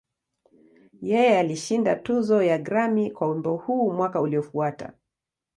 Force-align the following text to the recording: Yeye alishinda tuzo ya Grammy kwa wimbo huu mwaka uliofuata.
Yeye 1.09 1.39
alishinda 1.39 1.95
tuzo 1.95 2.43
ya 2.43 2.57
Grammy 2.57 3.11
kwa 3.11 3.27
wimbo 3.31 3.55
huu 3.55 3.91
mwaka 3.93 4.21
uliofuata. 4.21 4.93